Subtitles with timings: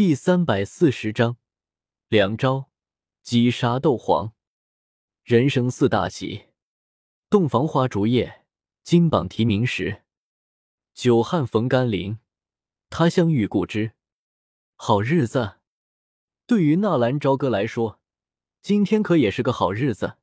[0.00, 1.36] 第三百四十章，
[2.08, 2.70] 两招
[3.22, 4.32] 击杀斗皇。
[5.24, 6.46] 人生四大喜：
[7.28, 8.46] 洞房花烛夜，
[8.82, 10.04] 金榜题名时，
[10.94, 12.18] 久旱逢甘霖，
[12.88, 13.92] 他乡遇故知。
[14.74, 15.56] 好日子，
[16.46, 18.00] 对于纳兰朝歌来说，
[18.62, 20.14] 今天可也是个好日子。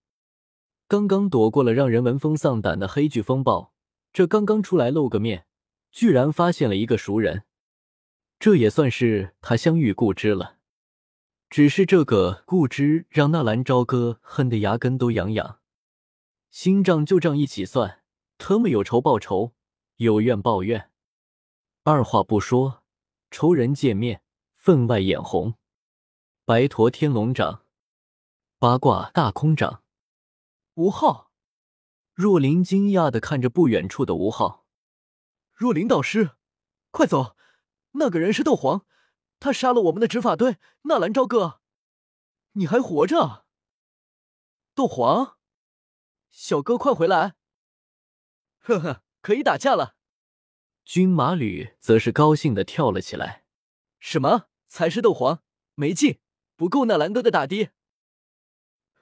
[0.87, 3.75] 刚刚躲过了让人闻风丧胆的黑巨风暴，
[4.11, 5.45] 这刚刚出来露个面，
[5.91, 7.43] 居然发现了一个熟人。
[8.39, 10.59] 这也算是他相遇故知了，
[11.49, 15.59] 只是这个故知让纳兰朝歌恨得牙根都痒痒，
[16.51, 18.03] 新账旧账一起算，
[18.37, 19.53] 特么有仇报仇，
[19.95, 20.91] 有怨报怨，
[21.83, 22.83] 二话不说，
[23.31, 24.21] 仇人见面
[24.53, 25.55] 分外眼红。
[26.45, 27.63] 白驼天龙掌，
[28.59, 29.81] 八卦大空掌，
[30.75, 31.31] 吴昊，
[32.13, 34.67] 若琳惊讶的看着不远处的吴昊，
[35.53, 36.33] 若琳导师，
[36.91, 37.35] 快走！
[37.97, 38.85] 那个人是斗皇，
[39.39, 41.61] 他杀了我们的执法队纳兰朝歌，
[42.53, 43.45] 你还活着？
[44.73, 45.37] 斗皇，
[46.29, 47.35] 小哥快回来！
[48.59, 49.95] 呵呵，可以打架了。
[50.85, 53.45] 军马吕则是高兴的跳了起来。
[53.99, 54.49] 什么？
[54.67, 55.43] 才是斗皇？
[55.73, 56.19] 没劲，
[56.55, 57.71] 不够纳兰哥哥打的。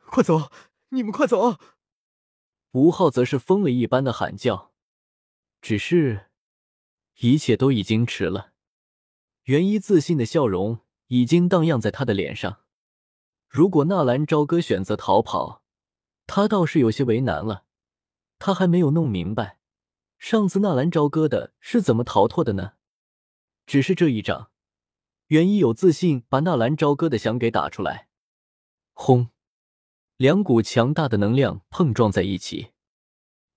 [0.07, 0.49] 快走！
[0.89, 1.59] 你们快走！
[2.71, 4.73] 吴昊则是疯了一般的喊叫。
[5.61, 6.31] 只是，
[7.17, 8.55] 一切都已经迟了。
[9.45, 12.61] 袁一自信的笑容已经荡漾在他的脸上。
[13.47, 15.63] 如果纳兰朝歌选择逃跑，
[16.25, 17.65] 他倒是有些为难了。
[18.39, 19.59] 他还没有弄明白，
[20.17, 22.73] 上次纳兰朝歌的是怎么逃脱的呢？
[23.67, 24.49] 只是这一掌，
[25.27, 28.09] 袁一有自信把纳兰朝歌的响给打出来。
[28.93, 29.30] 轰！
[30.17, 32.71] 两股强大的能量碰撞在一起，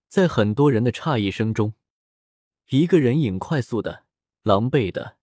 [0.06, 1.72] 在很多人的诧异声中，
[2.68, 4.04] 一个人影快速的、
[4.42, 5.17] 狼狈的。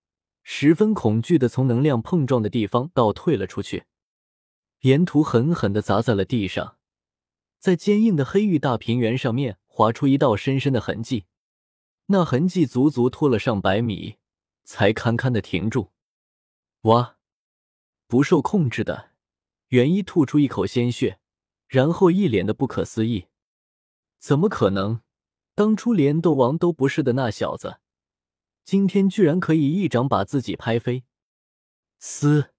[0.47, 3.85] 十分恐惧的从能量碰撞的地方倒退了出去，
[4.81, 6.77] 沿途狠狠的砸在了地上，
[7.57, 11.25] 在坚硬的黑玉大平原上面划出一道深深的痕迹，
[12.05, 14.17] 那痕迹足足拖了上百米，
[14.63, 15.91] 才堪堪的停住。
[16.81, 17.17] 哇！
[18.05, 19.13] 不受控制的，
[19.69, 21.19] 元一吐出一口鲜血，
[21.67, 23.25] 然后一脸的不可思议：
[24.19, 25.01] 怎么可能？
[25.55, 27.79] 当初连斗王都不是的那小子！
[28.65, 31.03] 今天居然可以一掌把自己拍飞！
[31.99, 32.49] 嘶！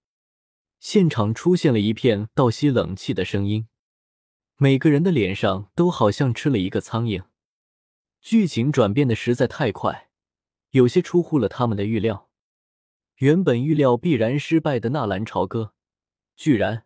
[0.79, 3.67] 现场出现了一片倒吸冷气的声音，
[4.55, 7.25] 每个人的脸上都好像吃了一个苍蝇。
[8.21, 10.09] 剧情转变的实在太快，
[10.69, 12.29] 有些出乎了他们的预料。
[13.17, 15.73] 原本预料必然失败的纳兰朝歌，
[16.37, 16.85] 居然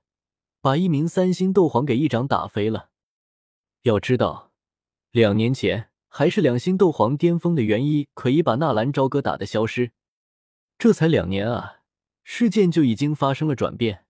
[0.61, 2.89] 把一名三星斗皇给一掌打飞了。
[3.83, 4.51] 要知道，
[5.11, 5.90] 两年前。
[6.13, 9.91] 还是两星斗皇巅峰的元一可以把纳兰朝歌打得消失，
[10.77, 11.83] 这才两年啊，
[12.25, 14.05] 事件就已经发生了转变。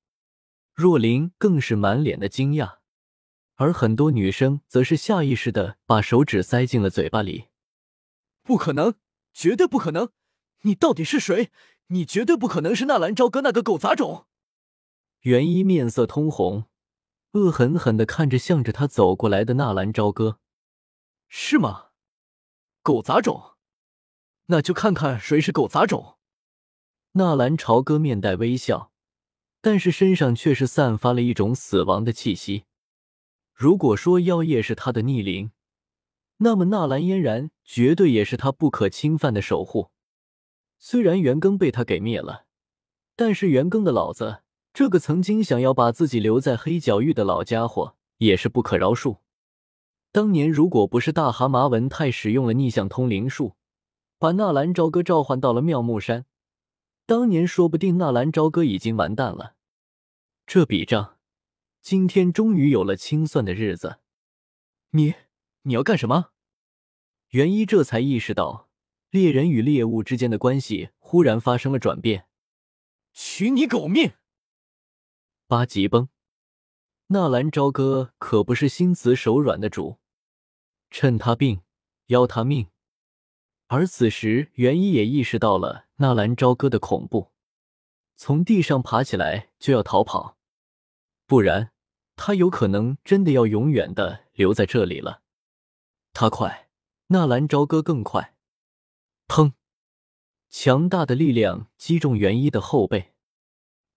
[0.73, 2.77] 若琳更是满脸的惊讶，
[3.53, 7.49] 而很多女生则是下意识的把手指塞进了嘴巴里。
[8.41, 8.95] 不可能，
[9.31, 10.09] 绝对不可能！
[10.63, 11.51] 你到底是谁？
[11.89, 14.25] 你绝对不可能是纳兰朝歌那个狗杂种！
[15.19, 16.65] 元一面色通红，
[17.33, 20.39] 恶狠狠的看着向着他走过来的纳兰朝歌，
[21.29, 21.89] 是吗？
[22.83, 23.51] 狗杂种，
[24.47, 26.17] 那就看看谁是狗杂种。
[27.11, 28.91] 纳兰朝歌面带微笑，
[29.61, 32.63] 但是身上却是散发了一种死亡的气息。
[33.53, 35.51] 如果说妖夜是他的逆鳞，
[36.37, 39.91] 那么纳兰嫣然绝对也是他不可侵犯的守护。
[40.79, 42.45] 虽然元庚被他给灭了，
[43.15, 44.41] 但是元庚的老子
[44.73, 49.19] 这个曾经想要把自己留在黑角域的老家伙，也是不可饶恕。
[50.13, 53.55] 当年如果不是大蛤蟆文太使用了逆向通灵术，
[54.19, 56.25] 把纳兰朝歌召唤到了妙木山，
[57.05, 59.55] 当年说不定纳兰朝歌已经完蛋了。
[60.45, 61.17] 这笔账，
[61.81, 63.99] 今天终于有了清算的日子。
[64.89, 65.15] 你
[65.61, 66.31] 你要干什么？
[67.29, 68.69] 元一这才意识到，
[69.11, 72.27] 猎人与猎物之间的关系忽然发生了转变。
[73.13, 74.11] 取你狗命！
[75.47, 76.09] 八级崩，
[77.07, 80.00] 纳兰朝歌可不是心慈手软的主。
[80.91, 81.61] 趁他病，
[82.07, 82.67] 要他命。
[83.67, 87.31] 而此时，元一也意识到了纳兰朝歌的恐怖，
[88.17, 90.37] 从地上爬起来就要逃跑，
[91.25, 91.71] 不然
[92.17, 95.21] 他有可能真的要永远的留在这里了。
[96.11, 96.69] 他快，
[97.07, 98.35] 纳兰朝歌更快。
[99.29, 99.53] 砰！
[100.49, 103.13] 强大的力量击中元一的后背，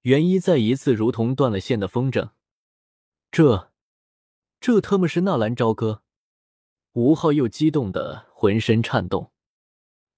[0.03, 2.31] 元一再一次如同断了线的风筝。
[3.33, 3.73] 这，
[4.61, 6.04] 这他妈是纳兰朝歌！
[6.95, 9.33] 吴昊又激动的浑身颤动，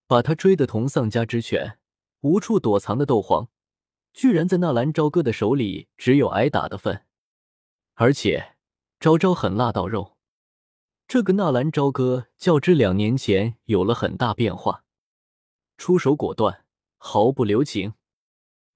[0.06, 1.78] 把他追得同丧家之犬
[2.20, 3.49] 无处躲藏的斗皇，
[4.12, 7.06] 居然在纳兰朝歌的手里只有挨打的份，
[7.94, 8.56] 而且
[9.00, 10.19] 招招很辣到肉。
[11.08, 14.84] 这个纳兰朝歌较之两年前有了很大变化，
[15.78, 16.67] 出手果断，
[16.99, 17.94] 毫不留情，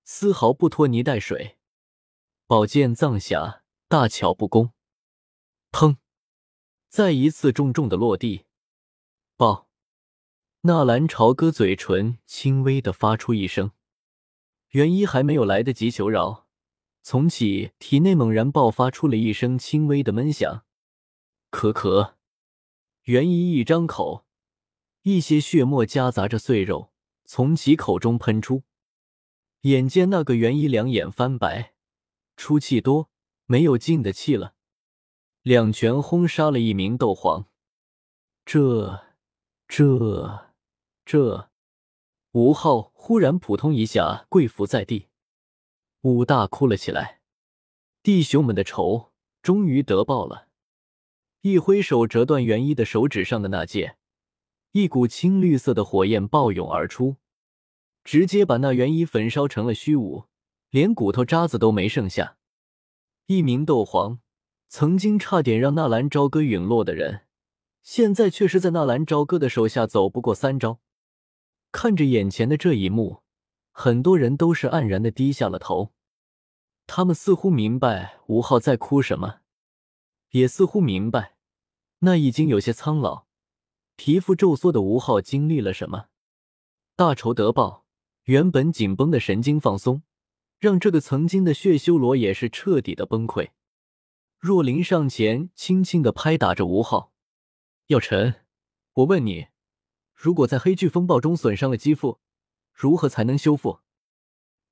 [0.05, 1.59] 丝毫不拖泥带水。
[2.47, 4.73] 宝剑藏匣，大巧不工。
[5.71, 5.97] 砰！
[6.91, 8.47] 再一次重重的落地。
[9.37, 9.69] 爆！
[10.63, 13.71] 纳兰朝歌嘴唇轻微的发出一声。
[14.71, 16.49] 元一还没有来得及求饶，
[17.01, 20.65] 从起体内猛然爆发出了一声轻微的闷响。
[21.53, 22.15] 咳咳。
[23.05, 24.27] 元一一张口，
[25.03, 26.93] 一些血沫夹杂着碎肉
[27.25, 28.65] 从其口中喷出。
[29.63, 31.75] 眼见那个元一两眼翻白，
[32.37, 33.11] 出气多
[33.47, 34.55] 没有进的气了，
[35.51, 37.47] 两拳轰杀了一名斗皇。
[38.45, 39.03] 这、
[39.67, 40.53] 这、
[41.05, 41.51] 这！
[42.31, 45.09] 吴昊忽然扑通一下跪伏在地，
[46.03, 47.23] 武大哭了起来。
[48.01, 49.11] 弟兄们的仇
[49.43, 50.47] 终于得报了。
[51.41, 53.97] 一挥手，折断元一的手指上的那戒，
[54.71, 57.17] 一股青绿色的火焰暴涌而出，
[58.05, 60.27] 直接把那元一焚烧成了虚无，
[60.69, 62.37] 连骨头渣子都没剩下。
[63.27, 64.21] 一名斗皇，
[64.73, 67.23] 曾经差点让纳兰朝歌陨落的人，
[67.83, 70.79] 现在却是在纳兰朝歌的手下走不过三招。
[71.73, 73.25] 看着眼前的这一幕，
[73.73, 75.91] 很多人都是黯然的低下了头。
[76.87, 79.41] 他们似乎明白吴昊在哭什么。
[80.31, 81.35] 也似乎明白，
[81.99, 83.25] 那已经有些苍老、
[83.97, 86.07] 皮肤皱缩的吴昊经历了什么。
[86.95, 87.85] 大仇得报，
[88.27, 90.05] 原本紧绷的神经放松，
[90.61, 93.49] 让这个曾经的血修罗也是彻底的崩溃。
[94.41, 97.13] 若琳上前，轻轻的拍打着吴昊
[97.89, 98.37] ：“药晨，
[98.95, 99.49] 我问你，
[100.15, 102.21] 如果在黑巨风暴中损伤了肌肤，
[102.73, 103.81] 如何才能修复？”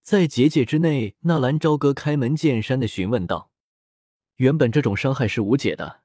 [0.01, 3.51] 在结界之内，纳兰朝歌开门见山的询问道。
[4.37, 6.01] 原本这种伤害是无解的，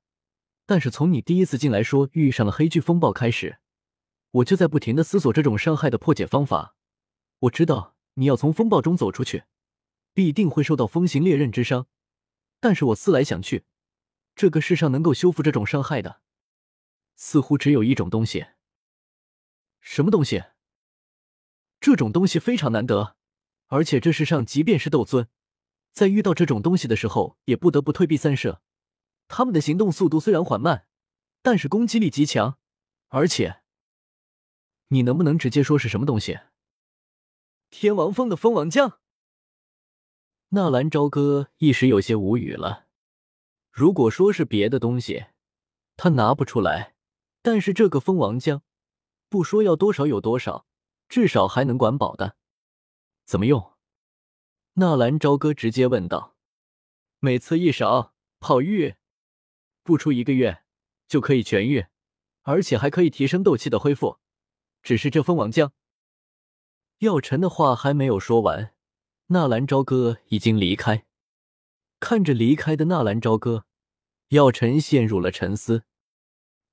[0.65, 3.59] 但是从你第一次进来说遇上了黑巨风暴开始，
[4.31, 6.75] 我就在不停的思索这种伤害的破解方法。
[7.39, 9.45] 我知道你要从风暴中走出去，
[10.13, 11.87] 必定会受到风行猎刃之伤，
[12.63, 13.65] 但是我思来想去，
[14.35, 16.21] 这个世上能够修复这种伤害的，
[17.17, 18.45] 似乎只有一种东西。
[19.81, 20.45] 什么东西？
[21.81, 23.17] 这种东西非常难得，
[23.67, 25.27] 而且这世上即便是斗尊。
[25.91, 28.61] 在遇到这种东西的时候，也不得不退避三舍。
[29.27, 30.87] 他们的行动速度虽然缓慢，
[31.41, 32.57] 但是攻击力极强。
[33.09, 33.61] 而且，
[34.87, 36.39] 你能不能直接说是什么东西？
[37.69, 38.99] 天王峰的蜂王浆。
[40.55, 42.85] 纳兰朝歌一时有些无语了。
[43.71, 45.25] 如果说是别的东西，
[45.97, 46.93] 他拿不出来。
[47.41, 48.61] 但是这个蜂王浆，
[49.29, 50.67] 不说要多少有多少，
[51.09, 52.37] 至少还能管饱的。
[53.25, 53.73] 怎么用？
[54.73, 56.35] 纳兰朝歌直接问道
[57.17, 58.93] ：“每次一勺泡浴，
[59.81, 60.61] 不出一个月
[61.07, 61.87] 就可以痊愈，
[62.43, 64.19] 而且还可以提升斗气的恢复。
[64.83, 65.71] 只是这蜂王浆……”
[66.99, 68.72] 药尘的话还没有说完，
[69.33, 71.05] 纳兰朝歌已经离开。
[71.99, 73.65] 看着离开的纳兰朝歌，
[74.27, 75.85] 药尘陷入了沉思。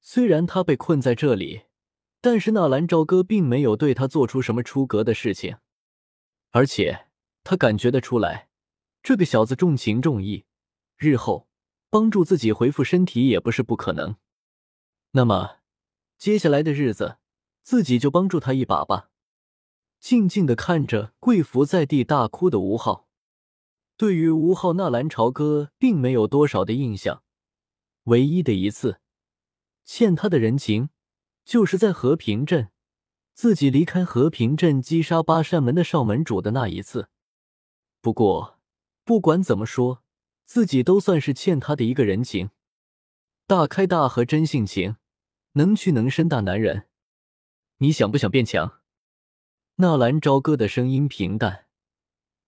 [0.02, 1.62] 虽然他被困在这里，
[2.20, 5.56] 但是纳兰朝歌并没有对他做出什么出格的事情，
[6.50, 7.06] 而且。
[7.42, 8.50] 他感觉得出来，
[9.02, 10.44] 这个小子重情重义，
[10.98, 11.48] 日后
[11.88, 14.16] 帮助自己恢复身体也不是不可能。
[15.12, 15.60] 那么，
[16.18, 17.16] 接下来的日子，
[17.62, 19.09] 自己就帮助他一把吧。
[20.00, 23.06] 静静的看着跪伏在地大哭的吴昊，
[23.98, 27.22] 对于吴昊，纳兰朝歌并没有多少的印象。
[28.04, 29.00] 唯一的一次
[29.84, 30.88] 欠他的人情，
[31.44, 32.70] 就是在和平镇，
[33.34, 37.10] 自己离开和平镇击杀八扇门的少门主的那一次。
[38.00, 38.58] 不过，
[39.04, 40.02] 不管怎么说，
[40.46, 42.48] 自己都算是欠他的一个人情。
[43.46, 44.96] 大开大合，真性情，
[45.52, 46.86] 能屈能伸，大男人。
[47.78, 48.79] 你想不想变强？
[49.80, 51.64] 纳兰朝歌的声音平淡，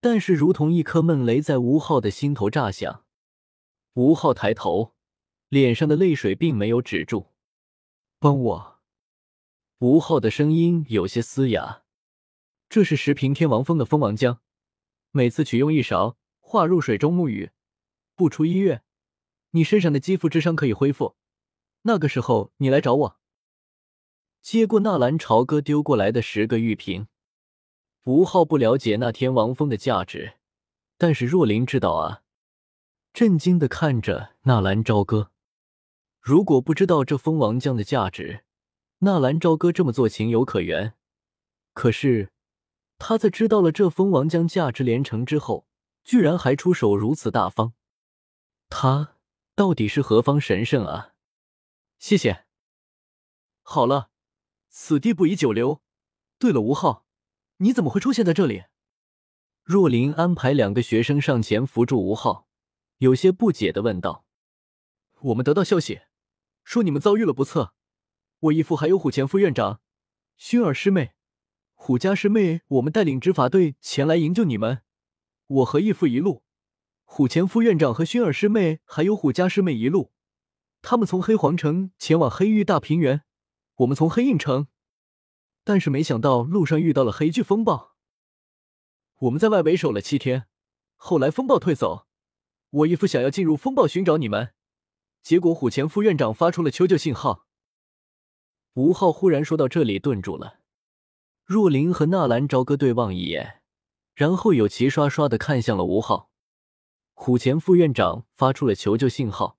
[0.03, 3.07] 但是如同一颗闷雷在吴昊的心头炸响。
[3.95, 4.93] 吴昊抬头，
[5.49, 7.29] 脸上的泪水并没有止住。
[8.19, 8.81] 帮我。
[9.79, 11.85] 吴昊的声音有些嘶哑。
[12.69, 14.41] 这是十平天王峰的蜂王浆。
[15.11, 17.53] 每次取用一勺，化入水中沐浴，
[18.15, 18.83] 不出一月，
[19.53, 21.17] 你身上的肌肤之伤可以恢复。
[21.85, 23.19] 那个时候你来找我。
[24.43, 27.07] 接过纳兰朝歌丢过来的十个玉瓶，
[28.05, 30.35] 吴昊不了解那天王峰的价值，
[30.99, 32.23] 但是若琳知道啊。
[33.13, 35.31] 震惊的看着纳兰朝歌，
[36.21, 38.45] 如果不知道这蜂王浆的价值，
[38.99, 40.95] 纳兰朝歌这么做情有可原。
[41.73, 42.31] 可是。
[43.05, 45.67] 他在知道了这蜂王将价值连城之后，
[46.05, 47.73] 居然还出手如此大方，
[48.69, 49.17] 他
[49.57, 51.15] 到底是何方神圣啊？
[51.99, 52.45] 谢谢。
[53.63, 54.11] 好了，
[54.69, 55.83] 此地不宜久留。
[56.39, 57.02] 对了，吴昊，
[57.63, 58.65] 你怎么会出现在这里？
[59.63, 62.49] 若琳安排两个学生上前扶住吴昊，
[62.99, 64.25] 有些不解的问道
[65.31, 66.01] ：“我们得到消息，
[66.65, 67.73] 说你们遭遇了不测，
[68.41, 69.81] 我义父还有虎前副院长、
[70.37, 71.13] 薰儿师妹。”
[71.75, 74.83] 虎家师妹，我们带领执法队前来营救你们。
[75.47, 76.43] 我和义父一路，
[77.05, 80.13] 虎前副院长和薰儿师妹还有虎家师妹一路。
[80.81, 83.23] 他们从黑皇城前往黑域大平原，
[83.77, 84.67] 我们从黑印城。
[85.65, 87.95] 但是没想到路上遇到了黑巨风暴。
[89.21, 90.47] 我们在外围守了七天，
[90.97, 92.07] 后来风暴退走，
[92.71, 94.55] 我义父想要进入风暴寻找你们，
[95.23, 97.47] 结果虎前副院长发出了求救信号。
[98.75, 100.61] 吴昊忽然说到这里顿住了。
[101.45, 103.61] 若琳和纳兰朝歌对望一眼，
[104.15, 106.31] 然后有齐刷刷的看向了吴昊。
[107.13, 109.59] 虎钳副院长发出了求救信号。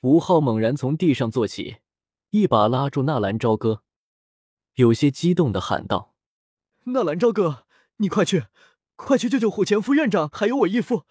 [0.00, 1.76] 吴昊猛然从地上坐起，
[2.30, 3.82] 一把拉住纳兰朝歌，
[4.74, 6.14] 有些激动的喊道
[6.86, 7.66] ：“纳兰朝哥，
[7.98, 8.46] 你快去，
[8.96, 11.04] 快去救救虎前副院长，还有我义父，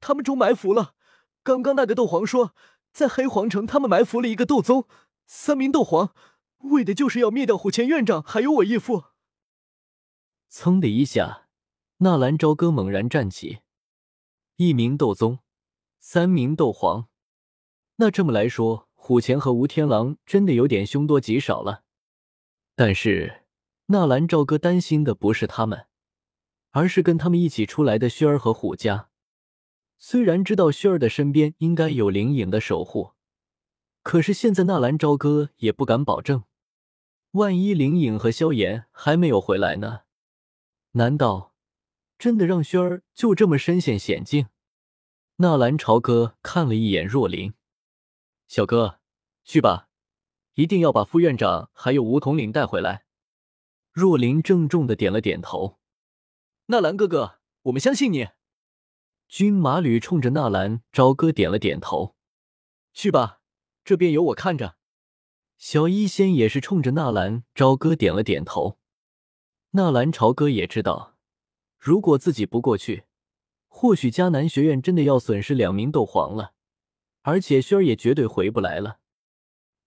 [0.00, 0.94] 他们中埋伏了。
[1.42, 2.54] 刚刚那个斗皇说，
[2.92, 4.86] 在黑皇城他们埋伏了一个斗宗，
[5.26, 6.14] 三名斗皇，
[6.70, 9.04] 为的就是要灭掉虎前院长，还有我义父。”
[10.48, 11.48] 噌的一下，
[11.98, 13.60] 纳兰朝歌猛然站起。
[14.56, 15.40] 一名斗宗，
[15.98, 17.08] 三名斗皇，
[17.96, 21.82] 那这么来说，虎钳和吴天狼真的有点凶多吉少了。
[22.82, 23.42] 但是
[23.88, 25.84] 纳兰朝歌担心的不是他们，
[26.70, 29.10] 而是跟他们一起出来的薰儿和虎家。
[29.98, 33.12] 虽然知道薰儿的身边应该有灵影的守护，
[34.02, 36.44] 可是现在纳兰朝歌也不敢保证，
[37.32, 40.04] 万一灵影和萧炎还没有回来呢？
[40.92, 41.54] 难道
[42.16, 44.46] 真的让轩儿就这么身陷险境？
[45.36, 47.52] 纳兰朝歌看了一眼若琳，
[48.48, 49.00] 小哥，
[49.44, 49.89] 去吧，
[50.60, 53.06] 一定要把副院长还有吴统领带回来。
[53.92, 55.78] 若琳郑重的点了点头。
[56.66, 58.28] 纳兰哥哥，我们相信你。
[59.26, 62.14] 军马吕冲着纳兰朝歌点了点头。
[62.92, 63.40] 去吧，
[63.82, 64.76] 这边有我看着。
[65.56, 68.78] 小医仙也是冲着纳兰朝歌点了点头。
[69.70, 71.16] 纳兰朝歌也知道，
[71.78, 73.04] 如果自己不过去，
[73.66, 76.52] 或许迦南学院真的要损失两名斗皇了，
[77.22, 78.99] 而且轩儿也绝对回不来了。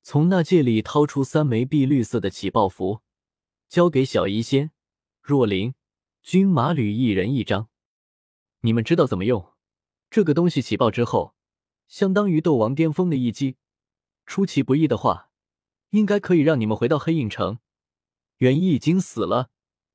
[0.05, 3.00] 从那戒里掏出三枚碧绿色的起爆符，
[3.69, 4.72] 交给小医仙、
[5.22, 5.75] 若琳、
[6.22, 7.69] 军马吕一人一张。
[8.60, 9.53] 你们知道怎么用？
[10.10, 11.36] 这个东西起爆之后，
[11.88, 13.55] 相当于斗王巅峰的一击。
[14.25, 15.29] 出其不意的话，
[15.91, 17.60] 应该可以让你们回到黑影城。
[18.39, 19.51] 元一已经死了。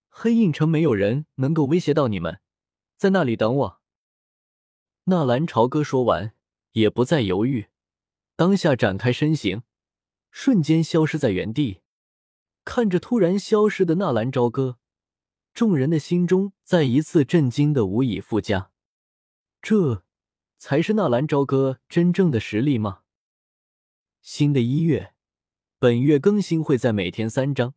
[0.08, 2.40] 黑影城没有人能够威胁到你们，
[2.96, 3.80] 在那里等我。
[5.04, 6.34] 纳兰朝歌说完，
[6.72, 7.66] 也不再犹豫，
[8.36, 9.62] 当下展开身形，
[10.40, 11.80] 瞬间消失在原地。
[12.64, 14.78] 看着突然消失的纳兰朝歌，
[15.52, 18.70] 众人的心中再一次震惊的无以复加。
[19.60, 20.04] 这
[20.56, 23.00] 才是纳兰朝歌真正的实力吗？
[24.20, 25.12] 新的一月，
[25.80, 27.74] 本月更新会在每天三章，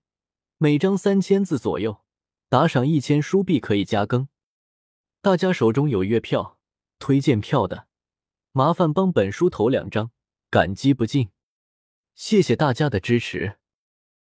[0.59, 2.03] 每章三千字左右。
[2.47, 4.27] 打赏一千书币可以加更，
[5.19, 6.59] 大家手中有月票、
[6.99, 7.87] 推荐票的，
[8.51, 10.11] 麻烦帮本书投两张，
[10.51, 11.31] 感激不尽，
[12.23, 13.60] 谢谢大家的支持。